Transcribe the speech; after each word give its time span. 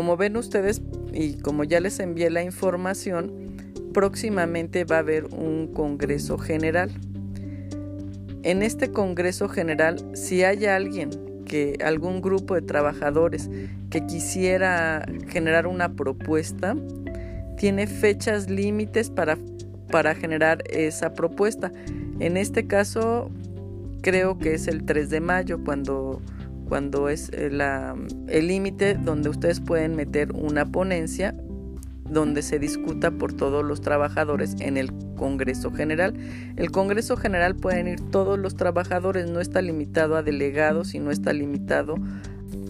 como 0.00 0.16
ven 0.16 0.38
ustedes 0.38 0.80
y 1.12 1.34
como 1.34 1.62
ya 1.62 1.78
les 1.78 2.00
envié 2.00 2.30
la 2.30 2.42
información, 2.42 3.30
próximamente 3.92 4.84
va 4.84 4.96
a 4.96 4.98
haber 5.00 5.26
un 5.26 5.66
Congreso 5.74 6.38
General. 6.38 6.90
En 8.42 8.62
este 8.62 8.92
Congreso 8.92 9.46
General, 9.50 10.02
si 10.14 10.42
hay 10.42 10.64
alguien 10.64 11.10
que 11.44 11.76
algún 11.84 12.22
grupo 12.22 12.54
de 12.54 12.62
trabajadores 12.62 13.50
que 13.90 14.06
quisiera 14.06 15.04
generar 15.28 15.66
una 15.66 15.92
propuesta, 15.92 16.74
tiene 17.58 17.86
fechas 17.86 18.48
límites 18.48 19.10
para, 19.10 19.36
para 19.90 20.14
generar 20.14 20.64
esa 20.70 21.12
propuesta. 21.12 21.72
En 22.20 22.38
este 22.38 22.66
caso, 22.66 23.30
creo 24.00 24.38
que 24.38 24.54
es 24.54 24.66
el 24.66 24.86
3 24.86 25.10
de 25.10 25.20
mayo 25.20 25.62
cuando, 25.62 26.22
cuando 26.70 27.08
es 27.08 27.30
eh, 27.32 27.50
el 28.28 28.46
límite 28.46 28.94
donde 28.94 29.28
ustedes 29.28 29.58
pueden 29.60 29.96
meter 29.96 30.30
una 30.32 30.70
ponencia 30.70 31.34
donde 32.08 32.42
se 32.42 32.60
discuta 32.60 33.10
por 33.10 33.32
todos 33.32 33.64
los 33.64 33.80
trabajadores 33.80 34.54
en 34.60 34.76
el 34.76 34.92
Congreso 35.16 35.72
General. 35.72 36.14
El 36.56 36.70
Congreso 36.70 37.16
General 37.16 37.56
pueden 37.56 37.88
ir 37.88 38.00
todos 38.12 38.38
los 38.38 38.54
trabajadores, 38.54 39.28
no 39.28 39.40
está 39.40 39.60
limitado 39.62 40.14
a 40.14 40.22
delegados 40.22 40.94
y 40.94 41.00
no 41.00 41.10
está 41.10 41.32
limitado 41.32 41.96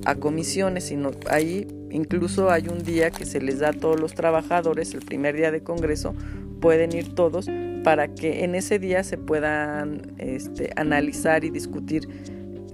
a 0.07 0.15
comisiones, 0.15 0.85
sino 0.85 1.11
ahí 1.29 1.69
incluso 1.91 2.51
hay 2.51 2.69
un 2.69 2.83
día 2.83 3.11
que 3.11 3.27
se 3.27 3.43
les 3.43 3.59
da 3.59 3.69
a 3.69 3.73
todos 3.75 4.01
los 4.01 4.15
trabajadores, 4.15 4.95
el 4.95 5.01
primer 5.01 5.37
día 5.37 5.51
de 5.51 5.63
Congreso, 5.63 6.15
pueden 6.63 6.95
ir 6.97 7.15
todos 7.15 7.49
para 7.85 8.15
que 8.15 8.45
en 8.45 8.55
ese 8.55 8.79
día 8.79 9.05
se 9.05 9.19
puedan 9.19 10.15
este, 10.17 10.71
analizar 10.77 11.45
y 11.45 11.51
discutir 11.51 12.09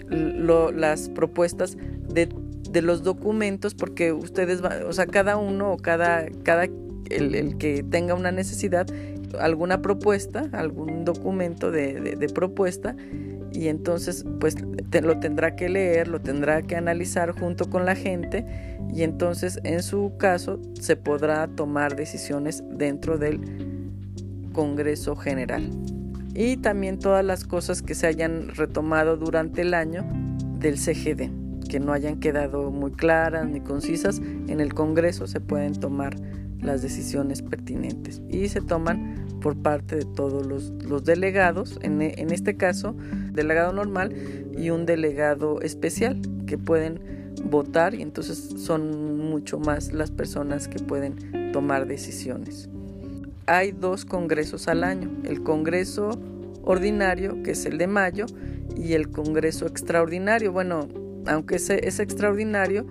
las 0.09 1.09
propuestas 1.09 1.77
de 2.09 2.29
de 2.77 2.83
los 2.83 3.03
documentos 3.03 3.75
porque 3.75 4.13
ustedes, 4.13 4.61
o 4.61 4.93
sea, 4.93 5.07
cada 5.07 5.37
uno 5.37 5.73
o 5.73 5.77
cada, 5.79 6.29
cada 6.43 6.65
el, 7.09 7.57
que 7.59 7.83
tenga 7.83 8.15
una 8.15 8.33
necesidad, 8.33 8.87
alguna 9.41 9.83
propuesta, 9.83 10.49
algún 10.53 11.05
documento 11.05 11.71
de, 11.71 12.31
propuesta, 12.35 12.95
y 13.53 13.69
entonces 13.69 14.27
pues 14.41 14.57
lo 14.61 15.19
tendrá 15.19 15.57
que 15.57 15.71
leer, 15.71 16.09
lo 16.09 16.21
tendrá 16.21 16.61
que 16.63 16.77
analizar 16.77 17.31
junto 17.31 17.71
con 17.71 17.87
la 17.87 17.95
gente 17.95 18.45
y 18.93 19.03
entonces 19.03 19.59
en 19.65 19.83
su 19.83 20.13
caso 20.19 20.61
se 20.79 20.97
podrá 20.97 21.47
tomar 21.49 21.97
decisiones 21.97 22.63
dentro 22.71 23.17
del 23.17 23.41
Congreso 24.53 25.17
General. 25.17 25.71
Y 26.37 26.59
también 26.59 26.99
todas 26.99 27.25
las 27.25 27.45
cosas 27.45 27.81
que 27.83 27.95
se 27.95 28.07
hayan 28.07 28.49
retomado 28.49 29.17
durante 29.17 29.63
el 29.63 29.73
año 29.73 30.05
del 30.59 30.79
CGD 30.79 31.31
que 31.67 31.81
no 31.81 31.93
hayan 31.93 32.21
quedado 32.21 32.71
muy 32.71 32.93
claras 32.93 33.47
ni 33.47 33.61
concisas, 33.61 34.19
en 34.19 34.61
el 34.61 34.73
Congreso 34.75 35.27
se 35.27 35.41
pueden 35.41 35.75
tomar 35.75 36.17
las 36.61 36.83
decisiones 36.83 37.43
pertinentes 37.43 38.23
y 38.29 38.49
se 38.49 38.61
toman 38.61 39.27
por 39.41 39.57
parte 39.57 39.97
de 39.97 40.05
todos 40.05 40.47
los, 40.47 41.05
delegados, 41.05 41.79
en, 41.83 42.01
en, 42.01 42.33
este 42.33 42.57
caso, 42.57 42.97
delegado 43.33 43.73
normal 43.73 44.15
y 44.57 44.71
un 44.71 44.87
delegado 44.87 45.61
especial 45.61 46.21
que 46.47 46.59
pueden 46.59 47.35
votar 47.45 47.95
y 47.95 48.03
entonces 48.03 48.55
son 48.57 49.19
mucho 49.19 49.59
más 49.59 49.93
las 49.93 50.11
personas 50.11 50.69
que 50.69 50.79
pueden 50.79 51.53
tomar 51.53 51.87
decisiones. 51.87 52.69
Hay 53.49 53.71
dos 53.71 54.05
congresos 54.05 54.67
al 54.67 54.83
año, 54.83 55.09
el 55.25 55.45
Congreso 55.45 56.11
ordinario, 56.65 57.45
que 57.45 57.53
es 57.53 57.65
el 57.65 57.79
de 57.79 57.87
mayo, 57.87 58.27
y 58.77 58.95
el 58.95 59.09
Congreso 59.09 59.67
extraordinario. 59.67 60.51
Bueno, 60.51 60.89
aunque 61.29 61.57
es, 61.57 61.71
es 61.71 62.01
extraordinario, 62.01 62.87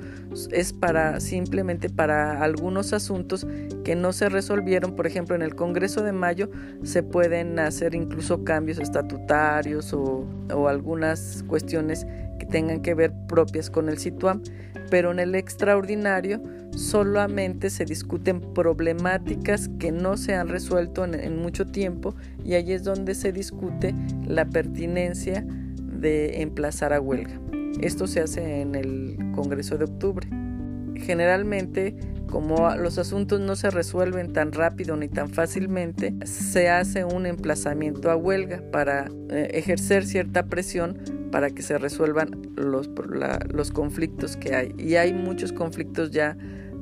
es 0.51 0.71
para 0.71 1.19
simplemente 1.19 1.89
para 1.89 2.41
algunos 2.41 2.93
asuntos 2.93 3.45
que 3.83 3.95
no 3.95 4.13
se 4.13 4.29
resolvieron. 4.29 4.95
Por 4.95 5.07
ejemplo, 5.07 5.35
en 5.35 5.41
el 5.41 5.55
Congreso 5.55 6.03
de 6.03 6.13
Mayo 6.13 6.49
se 6.83 7.03
pueden 7.03 7.59
hacer 7.59 7.93
incluso 7.93 8.45
cambios 8.45 8.79
estatutarios 8.79 9.93
o, 9.93 10.25
o 10.53 10.67
algunas 10.69 11.43
cuestiones 11.47 12.07
que 12.37 12.45
tengan 12.45 12.81
que 12.81 12.93
ver 12.93 13.13
propias 13.27 13.69
con 13.69 13.89
el 13.89 13.97
SITUAM, 13.97 14.41
pero 14.89 15.11
en 15.11 15.19
el 15.19 15.35
extraordinario 15.35 16.41
solamente 16.75 17.69
se 17.69 17.85
discuten 17.85 18.41
problemáticas 18.53 19.69
que 19.79 19.91
no 19.91 20.17
se 20.17 20.35
han 20.35 20.49
resuelto 20.49 21.05
en, 21.05 21.37
mucho 21.37 21.65
tiempo 21.65 22.15
y 22.43 22.53
ahí 22.53 22.73
es 22.73 22.83
donde 22.83 23.15
se 23.15 23.31
discute 23.31 23.95
la 24.27 24.45
pertinencia 24.45 25.45
de 25.45 26.41
emplazar 26.41 26.93
a 26.93 26.99
huelga. 26.99 27.39
Esto 27.81 28.07
se 28.07 28.21
hace 28.21 28.61
en 28.61 28.75
el 28.75 29.17
Congreso 29.33 29.77
de 29.77 29.85
octubre. 29.85 30.27
Generalmente, 30.95 31.95
como 32.27 32.73
los 32.75 32.97
asuntos 32.97 33.39
no 33.39 33.55
se 33.55 33.69
resuelven 33.69 34.33
tan 34.33 34.51
rápido 34.51 34.95
ni 34.95 35.07
tan 35.07 35.29
fácilmente, 35.29 36.13
se 36.25 36.69
hace 36.69 37.03
un 37.03 37.25
emplazamiento 37.25 38.09
a 38.11 38.15
huelga 38.15 38.61
para 38.71 39.09
eh, 39.29 39.49
ejercer 39.53 40.05
cierta 40.05 40.45
presión 40.45 40.97
para 41.35 41.49
que 41.49 41.63
se 41.63 41.77
resuelvan 41.77 42.29
los, 42.55 42.89
los 43.49 43.71
conflictos 43.71 44.37
que 44.37 44.55
hay. 44.55 44.73
Y 44.77 44.95
hay 44.95 45.11
muchos 45.11 45.51
conflictos 45.51 46.11
ya 46.11 46.37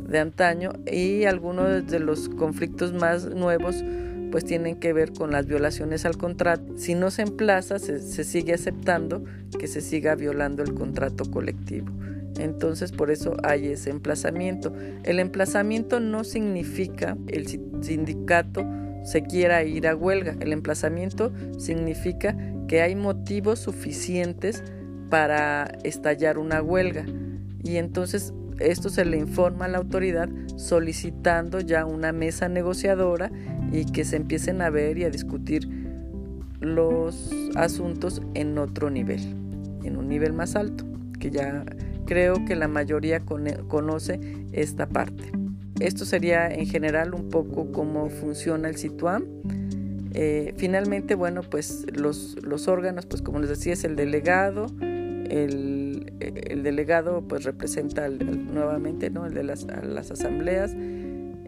de 0.08 0.20
antaño 0.20 0.74
y 0.86 1.24
algunos 1.24 1.88
de 1.88 2.00
los 2.00 2.30
conflictos 2.30 2.94
más 2.94 3.26
nuevos 3.26 3.84
pues 4.30 4.46
tienen 4.46 4.76
que 4.76 4.94
ver 4.94 5.12
con 5.12 5.32
las 5.32 5.48
violaciones 5.48 6.06
al 6.06 6.20
contrato. 6.20 6.78
Si 6.78 6.94
no 6.94 7.10
se 7.10 7.24
emplaza, 7.24 7.80
se, 7.80 8.00
sigue 8.24 8.54
aceptando 8.54 9.24
que 9.58 9.66
se 9.66 9.82
siga 9.82 10.14
violando 10.14 10.62
el 10.62 10.76
contrato 10.76 11.26
colectivo. 11.32 11.88
Entonces 12.38 12.92
por 12.92 13.10
eso 13.10 13.36
hay 13.42 13.70
ese 13.70 13.90
emplazamiento. 13.90 14.72
El 15.04 15.18
emplazamiento 15.18 16.00
no 16.00 16.24
significa 16.24 17.18
el 17.28 17.48
sindicato 17.82 18.64
se 19.04 19.22
quiera 19.24 19.64
ir 19.64 19.88
a 19.88 19.96
huelga. 19.96 20.36
El 20.40 20.54
emplazamiento 20.54 21.32
significa 21.58 22.36
que 22.74 22.82
hay 22.82 22.96
motivos 22.96 23.60
suficientes 23.60 24.64
para 25.12 25.66
estallar 25.84 26.40
una 26.40 26.64
huelga. 26.64 27.06
Y 27.64 27.78
entonces 27.78 28.34
esto 28.58 28.90
se 28.90 29.06
le 29.06 29.18
informa 29.18 29.66
a 29.66 29.68
la 29.68 29.78
autoridad 29.78 30.28
solicitando 30.56 31.60
ya 31.60 31.86
una 31.86 32.12
mesa 32.14 32.50
negociadora 32.50 33.32
y 33.72 33.86
que 33.86 34.04
se 34.06 34.16
empiecen 34.16 34.60
a 34.64 34.72
ver 34.72 34.98
y 34.98 35.04
a 35.04 35.12
discutir 35.12 35.70
los 36.62 37.30
asuntos 37.54 38.24
en 38.34 38.58
otro 38.58 38.90
nivel, 38.90 39.22
en 39.84 39.96
un 39.96 40.10
nivel 40.10 40.34
más 40.34 40.56
alto, 40.56 40.84
que 41.20 41.30
ya 41.30 41.64
creo 42.08 42.44
que 42.44 42.56
la 42.56 42.68
mayoría 42.68 43.20
conoce 43.68 44.20
esta 44.52 44.90
parte. 44.90 45.32
Esto 45.80 46.06
sería 46.06 46.52
en 46.52 46.66
general 46.66 47.14
un 47.14 47.30
poco 47.30 47.72
cómo 47.72 48.10
funciona 48.10 48.68
el 48.68 48.78
SITUAM. 48.78 49.26
Eh, 50.14 50.54
finalmente, 50.58 51.16
bueno, 51.16 51.42
pues 51.42 51.86
los, 51.94 52.38
los, 52.44 52.68
órganos, 52.68 53.06
pues 53.06 53.22
como 53.22 53.40
les 53.40 53.50
decía, 53.50 53.74
es 53.74 53.84
el 53.84 53.96
delegado. 53.96 54.68
El, 54.80 56.14
el 56.20 56.64
delegado 56.64 57.24
pues 57.28 57.44
representa 57.44 58.08
nuevamente 58.10 59.10
¿no? 59.10 59.26
el 59.26 59.34
de 59.34 59.44
las, 59.44 59.64
las 59.64 60.12
asambleas 60.12 60.76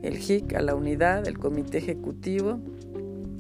el 0.06 0.18
JIC 0.18 0.54
a 0.54 0.62
la 0.62 0.76
unidad, 0.76 1.28
el 1.28 1.38
comité 1.38 1.80
ejecutivo 1.80 2.60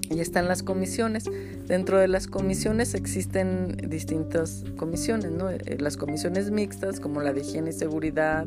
y 0.10 0.20
están 0.20 0.48
las 0.48 0.64
comisiones. 0.64 1.26
Dentro 1.68 2.00
de 2.00 2.08
las 2.08 2.28
comisiones 2.28 2.94
existen 2.96 3.78
distintas 3.88 4.64
comisiones, 4.76 5.32
¿no? 5.32 5.50
Eh, 5.50 5.78
las 5.80 5.98
comisiones 5.98 6.52
mixtas 6.52 7.00
como 7.00 7.22
la 7.22 7.34
de 7.34 7.42
higiene 7.42 7.70
y 7.70 7.74
seguridad, 7.74 8.46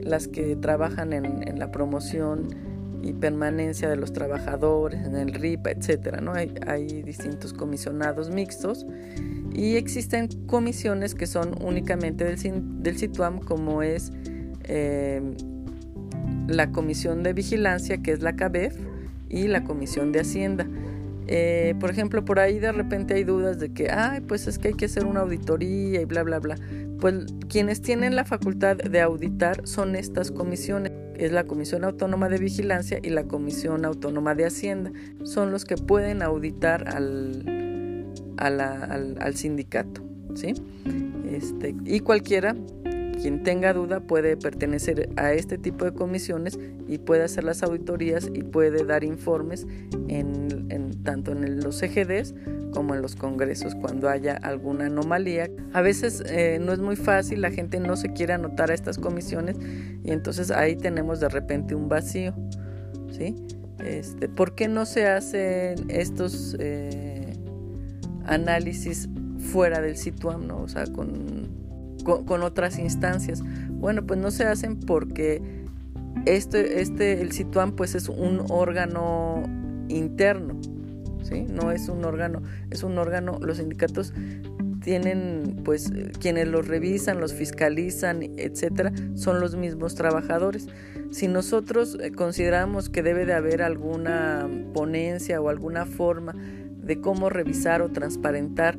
las 0.00 0.28
que 0.28 0.56
trabajan 0.56 1.12
en, 1.12 1.58
la 1.58 1.70
promoción 1.72 2.48
y 3.02 3.12
permanencia 3.12 3.88
de 3.88 3.96
los 3.96 4.12
trabajadores, 4.12 5.04
en 5.06 5.16
el 5.16 5.32
RIPA, 5.32 5.70
etcétera, 5.70 6.20
¿no? 6.20 6.32
Hay, 6.32 6.48
distintos 7.02 7.52
comisionados 7.52 8.30
mixtos 8.30 8.86
y 9.52 9.76
existen 9.76 10.28
comisiones 10.46 11.14
que 11.14 11.26
son 11.26 11.54
únicamente 11.62 12.24
del, 12.24 12.38
del 12.82 13.10
como 13.44 13.82
es 13.82 14.12
eh, 14.64 15.22
la 16.48 16.70
Comisión 16.70 17.22
de 17.22 17.32
Vigilancia, 17.32 17.98
que 17.98 18.12
es 18.12 18.22
la 18.22 18.36
CABEF, 18.36 18.76
y 19.28 19.48
la 19.48 19.64
Comisión 19.64 20.12
de 20.12 20.20
Hacienda. 20.20 20.66
Eh, 21.26 21.74
por 21.78 21.90
ejemplo, 21.90 22.24
por 22.24 22.38
ahí 22.38 22.58
de 22.58 22.72
repente 22.72 23.14
hay 23.14 23.24
dudas 23.24 23.58
de 23.58 23.70
que, 23.70 23.90
ay, 23.90 24.22
pues 24.22 24.46
es 24.46 24.58
que 24.58 24.68
hay 24.68 24.74
que 24.74 24.86
hacer 24.86 25.04
una 25.04 25.20
auditoría 25.20 26.00
y 26.00 26.04
bla, 26.06 26.22
bla, 26.22 26.38
bla. 26.38 26.56
Pues 27.00 27.26
quienes 27.48 27.82
tienen 27.82 28.16
la 28.16 28.24
facultad 28.24 28.76
de 28.76 29.00
auditar 29.00 29.66
son 29.66 29.94
estas 29.94 30.30
comisiones. 30.30 30.92
Es 31.18 31.32
la 31.32 31.44
Comisión 31.44 31.84
Autónoma 31.84 32.28
de 32.28 32.38
Vigilancia 32.38 33.00
y 33.02 33.10
la 33.10 33.24
Comisión 33.24 33.84
Autónoma 33.84 34.34
de 34.34 34.46
Hacienda. 34.46 34.92
Son 35.24 35.50
los 35.50 35.64
que 35.64 35.76
pueden 35.76 36.22
auditar 36.22 36.88
al, 36.88 38.06
al, 38.38 39.34
sindicato. 39.34 40.02
¿sí? 40.34 40.54
Este, 41.30 41.74
y 41.84 42.00
cualquiera 42.00 42.54
quien 43.20 43.42
tenga 43.42 43.72
duda 43.72 44.00
puede 44.00 44.36
pertenecer 44.36 45.10
a 45.16 45.32
este 45.32 45.58
tipo 45.58 45.84
de 45.84 45.92
comisiones 45.92 46.58
y 46.86 46.98
puede 46.98 47.24
hacer 47.24 47.44
las 47.44 47.62
auditorías 47.62 48.30
y 48.32 48.42
puede 48.42 48.84
dar 48.84 49.04
informes 49.04 49.66
en, 50.08 51.02
tanto 51.02 51.32
en 51.32 51.60
los 51.60 51.78
CGDs 51.78 52.34
como 52.72 52.94
en 52.94 53.02
los 53.02 53.16
congresos 53.16 53.74
cuando 53.74 54.08
haya 54.08 54.36
alguna 54.36 54.86
anomalía. 54.86 55.50
A 55.72 55.80
veces 55.80 56.22
eh, 56.26 56.58
no 56.60 56.72
es 56.72 56.78
muy 56.78 56.96
fácil, 56.96 57.40
la 57.40 57.50
gente 57.50 57.80
no 57.80 57.96
se 57.96 58.12
quiere 58.12 58.32
anotar 58.32 58.70
a 58.70 58.74
estas 58.74 58.98
comisiones 58.98 59.56
y 60.04 60.10
entonces 60.10 60.50
ahí 60.50 60.76
tenemos 60.76 61.20
de 61.20 61.28
repente 61.28 61.74
un 61.74 61.88
vacío. 61.88 62.34
¿sí? 63.10 63.34
Este, 63.84 64.28
¿Por 64.28 64.54
qué 64.54 64.68
no 64.68 64.86
se 64.86 65.06
hacen 65.06 65.86
estos 65.88 66.56
eh, 66.58 67.34
análisis 68.24 69.08
fuera 69.38 69.80
del 69.80 69.96
SITUAM, 69.96 70.46
¿no? 70.46 70.62
o 70.62 70.68
sea, 70.68 70.84
con, 70.86 71.48
con, 72.04 72.42
otras 72.42 72.78
instancias? 72.78 73.42
Bueno, 73.70 74.04
pues 74.04 74.18
no 74.18 74.30
se 74.30 74.44
hacen 74.44 74.80
porque 74.80 75.40
este, 76.26 76.80
este, 76.80 77.20
el 77.20 77.32
SITUAM 77.32 77.76
pues 77.76 77.94
es 77.94 78.08
un 78.08 78.44
órgano 78.50 79.44
interno, 79.88 80.60
No 81.30 81.70
es 81.72 81.88
un 81.88 82.04
órgano, 82.04 82.42
es 82.70 82.82
un 82.82 82.98
órgano, 82.98 83.38
los 83.40 83.58
sindicatos 83.58 84.12
tienen 84.80 85.60
pues 85.64 85.92
quienes 86.20 86.48
los 86.48 86.66
revisan, 86.66 87.20
los 87.20 87.34
fiscalizan, 87.34 88.22
etcétera, 88.36 88.92
son 89.14 89.40
los 89.40 89.56
mismos 89.56 89.94
trabajadores. 89.94 90.68
Si 91.10 91.28
nosotros 91.28 91.98
eh, 92.00 92.12
consideramos 92.12 92.88
que 92.88 93.02
debe 93.02 93.26
de 93.26 93.34
haber 93.34 93.62
alguna 93.62 94.48
ponencia 94.72 95.40
o 95.40 95.48
alguna 95.48 95.84
forma 95.84 96.34
de 96.34 97.00
cómo 97.00 97.28
revisar 97.28 97.82
o 97.82 97.90
transparentar 97.90 98.78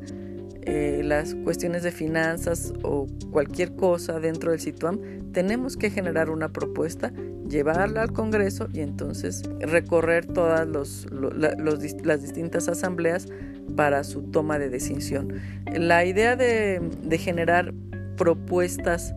eh, 0.62 1.02
las 1.04 1.34
cuestiones 1.34 1.82
de 1.82 1.90
finanzas 1.90 2.74
o 2.82 3.06
cualquier 3.30 3.76
cosa 3.76 4.20
dentro 4.20 4.50
del 4.50 4.60
SITUAM, 4.60 5.30
tenemos 5.32 5.76
que 5.76 5.90
generar 5.90 6.28
una 6.28 6.50
propuesta, 6.50 7.12
llevarla 7.50 8.02
al 8.02 8.12
Congreso 8.12 8.68
y 8.72 8.80
entonces 8.80 9.42
recorrer 9.60 10.26
todas 10.26 10.66
los, 10.66 11.06
las 11.10 12.22
distintas 12.22 12.68
asambleas 12.68 13.26
para 13.76 14.04
su 14.04 14.22
toma 14.22 14.58
de 14.58 14.70
decisión. 14.70 15.34
La 15.72 16.04
idea 16.04 16.36
de, 16.36 16.80
de 17.02 17.18
generar 17.18 17.74
propuestas 18.16 19.14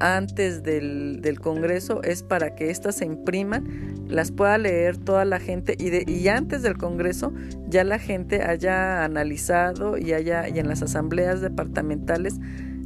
antes 0.00 0.62
del, 0.62 1.20
del, 1.22 1.40
Congreso 1.40 2.02
es 2.02 2.22
para 2.22 2.54
que 2.54 2.70
éstas 2.70 2.96
se 2.96 3.06
impriman, 3.06 4.04
las 4.08 4.32
pueda 4.32 4.58
leer 4.58 4.96
toda 4.98 5.24
la 5.24 5.38
gente 5.38 5.76
y, 5.78 5.90
de, 5.90 6.04
y 6.06 6.28
antes 6.28 6.62
del 6.62 6.76
Congreso 6.76 7.32
ya 7.68 7.84
la 7.84 7.98
gente 7.98 8.42
haya 8.42 9.04
analizado 9.04 9.96
y, 9.96 10.12
haya, 10.12 10.48
y 10.48 10.58
en 10.58 10.68
las 10.68 10.82
asambleas 10.82 11.40
departamentales 11.40 12.34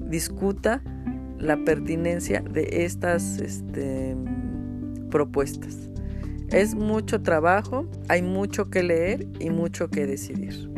discuta 0.08 0.82
la 1.38 1.56
pertinencia 1.64 2.40
de 2.40 2.84
estas 2.84 3.38
este, 3.38 4.16
propuestas. 5.08 5.76
Es 6.50 6.74
mucho 6.74 7.20
trabajo, 7.20 7.86
hay 8.08 8.22
mucho 8.22 8.70
que 8.70 8.82
leer 8.82 9.26
y 9.38 9.50
mucho 9.50 9.88
que 9.88 10.06
decidir. 10.06 10.70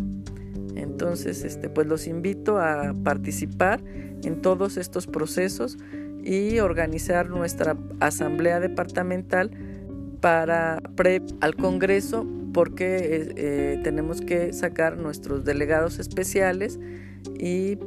Entonces, 0.74 1.44
este, 1.44 1.68
pues 1.68 1.86
los 1.86 2.06
invito 2.06 2.58
a 2.58 2.94
participar 3.04 3.80
en 4.22 4.42
todos 4.42 4.76
estos 4.76 5.06
procesos 5.06 5.78
y 6.22 6.58
organizar 6.58 7.30
nuestra 7.30 7.76
asamblea 8.00 8.60
departamental 8.60 9.50
para 10.20 10.82
pre 10.96 11.22
al 11.40 11.54
Congreso 11.54 12.26
porque 12.52 12.96
eh, 12.96 13.32
eh, 13.36 13.80
tenemos 13.82 14.20
que 14.20 14.52
sacar 14.52 14.98
nuestros 14.98 15.44
delegados 15.44 15.98
especiales 15.98 16.78
y 17.38 17.78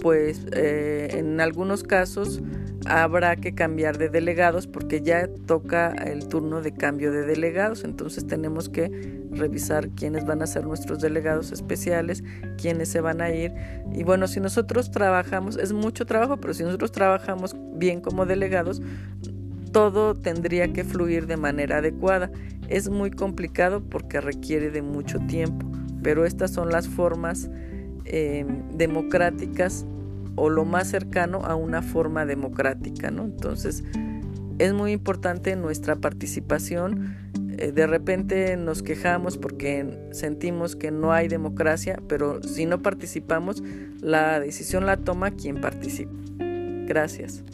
pues 0.00 0.46
eh, 0.52 1.08
en 1.12 1.40
algunos 1.40 1.82
casos 1.82 2.40
habrá 2.86 3.36
que 3.36 3.54
cambiar 3.54 3.98
de 3.98 4.08
delegados 4.08 4.66
porque 4.66 5.02
ya 5.02 5.28
toca 5.46 5.90
el 5.90 6.26
turno 6.28 6.62
de 6.62 6.72
cambio 6.72 7.12
de 7.12 7.22
delegados, 7.22 7.84
entonces 7.84 8.26
tenemos 8.26 8.68
que 8.68 9.20
revisar 9.30 9.90
quiénes 9.90 10.24
van 10.24 10.42
a 10.42 10.46
ser 10.46 10.64
nuestros 10.64 11.00
delegados 11.00 11.52
especiales, 11.52 12.24
quiénes 12.56 12.88
se 12.88 13.00
van 13.00 13.20
a 13.20 13.30
ir 13.30 13.52
y 13.92 14.02
bueno, 14.02 14.26
si 14.28 14.40
nosotros 14.40 14.90
trabajamos, 14.90 15.56
es 15.56 15.72
mucho 15.72 16.06
trabajo, 16.06 16.38
pero 16.38 16.54
si 16.54 16.62
nosotros 16.62 16.92
trabajamos 16.92 17.54
bien 17.74 18.00
como 18.00 18.24
delegados, 18.24 18.80
todo 19.72 20.14
tendría 20.14 20.72
que 20.72 20.84
fluir 20.84 21.26
de 21.26 21.36
manera 21.36 21.78
adecuada. 21.78 22.30
Es 22.68 22.88
muy 22.88 23.10
complicado 23.10 23.82
porque 23.82 24.20
requiere 24.20 24.70
de 24.70 24.82
mucho 24.82 25.18
tiempo, 25.26 25.66
pero 26.02 26.24
estas 26.24 26.52
son 26.52 26.70
las 26.70 26.88
formas 26.88 27.50
eh, 28.04 28.46
democráticas 28.72 29.86
o 30.36 30.48
lo 30.48 30.64
más 30.64 30.88
cercano 30.88 31.44
a 31.44 31.54
una 31.54 31.82
forma 31.82 32.24
democrática, 32.24 33.10
¿no? 33.10 33.24
Entonces, 33.24 33.84
es 34.58 34.72
muy 34.72 34.92
importante 34.92 35.56
nuestra 35.56 35.96
participación. 35.96 37.16
Eh, 37.58 37.72
de 37.72 37.86
repente 37.86 38.56
nos 38.56 38.82
quejamos 38.82 39.38
porque 39.38 39.98
sentimos 40.12 40.76
que 40.76 40.90
no 40.90 41.12
hay 41.12 41.28
democracia, 41.28 42.00
pero 42.08 42.42
si 42.42 42.66
no 42.66 42.82
participamos, 42.82 43.62
la 44.00 44.40
decisión 44.40 44.86
la 44.86 44.96
toma 44.98 45.30
quien 45.30 45.60
participa. 45.60 46.12
Gracias. 46.86 47.44